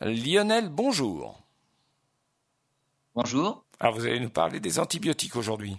Lionel, 0.00 0.68
bonjour. 0.68 1.42
Bonjour. 3.14 3.64
Alors 3.80 3.94
vous 3.96 4.06
allez 4.06 4.20
nous 4.20 4.30
parler 4.30 4.60
des 4.60 4.78
antibiotiques 4.78 5.34
aujourd'hui. 5.34 5.76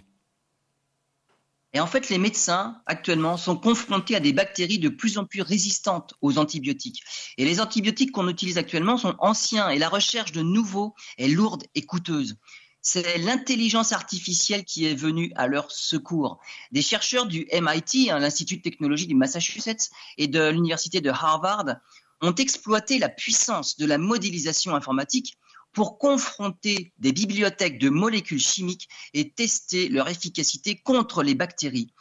Et 1.72 1.80
en 1.80 1.86
fait, 1.86 2.08
les 2.10 2.18
médecins 2.18 2.82
actuellement 2.84 3.36
sont 3.36 3.56
confrontés 3.56 4.16
à 4.16 4.20
des 4.20 4.32
bactéries 4.32 4.80
de 4.80 4.88
plus 4.88 5.16
en 5.18 5.24
plus 5.24 5.40
résistantes 5.40 6.14
aux 6.20 6.36
antibiotiques. 6.36 7.02
Et 7.38 7.44
les 7.44 7.60
antibiotiques 7.60 8.12
qu'on 8.12 8.28
utilise 8.28 8.58
actuellement 8.58 8.98
sont 8.98 9.14
anciens 9.20 9.70
et 9.70 9.78
la 9.78 9.88
recherche 9.88 10.32
de 10.32 10.42
nouveaux 10.42 10.94
est 11.16 11.28
lourde 11.28 11.64
et 11.74 11.86
coûteuse. 11.86 12.36
C'est 12.82 13.18
l'intelligence 13.18 13.92
artificielle 13.92 14.64
qui 14.64 14.84
est 14.86 14.94
venue 14.94 15.32
à 15.36 15.46
leur 15.46 15.70
secours. 15.70 16.40
Des 16.72 16.82
chercheurs 16.82 17.26
du 17.26 17.46
MIT, 17.52 18.10
hein, 18.10 18.18
l'Institut 18.18 18.56
de 18.56 18.62
technologie 18.62 19.06
du 19.06 19.14
Massachusetts, 19.14 19.90
et 20.18 20.28
de 20.28 20.48
l'Université 20.48 21.00
de 21.00 21.10
Harvard 21.10 21.76
ont 22.20 22.34
exploité 22.34 22.98
la 22.98 23.08
puissance 23.08 23.76
de 23.76 23.86
la 23.86 23.98
modélisation 23.98 24.74
informatique 24.74 25.36
pour 25.72 25.98
confronter 25.98 26.92
des 26.98 27.12
bibliothèques 27.12 27.78
de 27.78 27.90
molécules 27.90 28.40
chimiques 28.40 28.88
et 29.14 29.30
tester 29.30 29.88
leur 29.88 30.08
efficacité 30.08 30.76
contre 30.76 31.22
les 31.22 31.34
bactéries. 31.34 31.92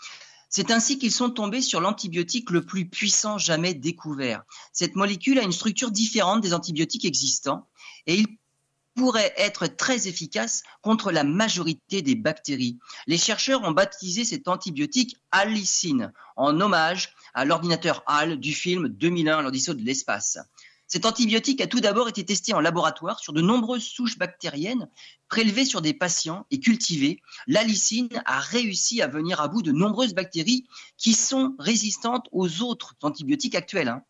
C'est 0.50 0.72
ainsi 0.72 0.98
qu'ils 0.98 1.12
sont 1.12 1.30
tombés 1.30 1.62
sur 1.62 1.80
l'antibiotique 1.80 2.50
le 2.50 2.66
plus 2.66 2.90
puissant 2.90 3.38
jamais 3.38 3.76
découvert. 3.76 4.42
Cette 4.74 4.96
molécule 4.96 5.38
a 5.38 5.44
une 5.44 5.52
structure 5.52 5.92
différente 5.92 6.42
des 6.42 6.56
antibiotiques 6.56 7.06
existants 7.06 7.68
et 8.08 8.16
il 8.16 8.26
pourrait 8.96 9.34
être 9.38 9.68
très 9.68 10.08
efficace 10.08 10.64
contre 10.82 11.12
la 11.12 11.24
majorité 11.24 12.02
des 12.02 12.16
bactéries. 12.16 12.80
Les 13.06 13.20
chercheurs 13.20 13.64
ont 13.64 13.72
baptisé 13.72 14.26
cet 14.26 14.48
antibiotique 14.48 15.18
Alicine 15.32 16.12
en 16.36 16.60
hommage 16.60 17.14
à 17.34 17.46
l'ordinateur 17.46 18.04
HAL 18.08 18.40
du 18.40 18.54
film 18.54 18.90
2001, 18.90 19.42
l'Odyssée 19.42 19.74
de 19.74 19.84
l'espace. 19.84 20.38
Cet 20.90 21.06
antibiotique 21.06 21.62
a 21.62 21.68
tout 21.68 21.82
d'abord 21.82 22.10
été 22.10 22.26
testé 22.26 22.52
en 22.56 22.60
laboratoire 22.60 23.20
sur 23.20 23.32
de 23.32 23.42
nombreuses 23.42 23.84
souches 23.84 24.18
bactériennes 24.18 24.90
prélevées 25.30 25.66
sur 25.66 25.82
des 25.82 25.94
patients 25.94 26.48
et 26.50 26.60
cultivées. 26.60 27.22
L'alicine 27.46 28.10
a 28.26 28.40
réussi 28.40 29.00
à 29.04 29.08
venir 29.08 29.40
à 29.40 29.48
bout 29.48 29.62
de 29.62 29.72
nombreuses 29.72 30.16
bactéries 30.16 30.66
qui 30.98 31.14
sont 31.14 31.56
résistantes 31.60 32.28
aux 32.32 32.64
autres 32.64 32.96
antibiotiques 33.04 33.54
actuels. 33.54 33.88
Hein. 33.88 34.02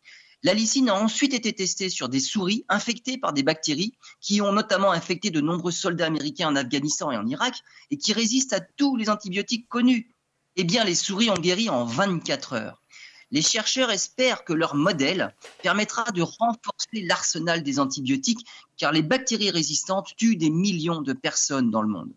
L'alicine 0.42 0.88
a 0.88 0.94
ensuite 0.94 1.34
été 1.34 1.52
testée 1.52 1.90
sur 1.90 2.08
des 2.08 2.18
souris 2.18 2.64
infectées 2.70 3.18
par 3.18 3.34
des 3.34 3.42
bactéries 3.42 3.92
qui 4.22 4.40
ont 4.40 4.52
notamment 4.52 4.90
infecté 4.90 5.28
de 5.28 5.42
nombreux 5.42 5.72
soldats 5.72 6.06
américains 6.06 6.48
en 6.48 6.56
Afghanistan 6.56 7.10
et 7.10 7.18
en 7.18 7.26
Irak 7.26 7.56
et 7.90 7.98
qui 7.98 8.14
résistent 8.14 8.54
à 8.54 8.60
tous 8.60 8.96
les 8.96 9.10
antibiotiques 9.10 9.68
connus. 9.68 10.14
Eh 10.56 10.64
bien, 10.64 10.84
les 10.84 10.94
souris 10.94 11.28
ont 11.28 11.34
guéri 11.34 11.68
en 11.68 11.84
24 11.84 12.54
heures 12.54 12.82
les 13.30 13.42
chercheurs 13.42 13.90
espèrent 13.90 14.44
que 14.44 14.52
leur 14.52 14.74
modèle 14.74 15.34
permettra 15.62 16.04
de 16.12 16.22
renforcer 16.22 17.02
l'arsenal 17.02 17.62
des 17.62 17.78
antibiotiques, 17.78 18.46
car 18.76 18.92
les 18.92 19.02
bactéries 19.02 19.50
résistantes 19.50 20.14
tuent 20.16 20.36
des 20.36 20.50
millions 20.50 21.02
de 21.02 21.12
personnes 21.12 21.70
dans 21.70 21.82
le 21.82 21.88
monde. 21.88 22.12